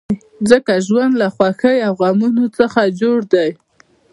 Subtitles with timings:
[0.49, 3.49] ځکه ژوند له خوښیو او غمو څخه جوړ دی.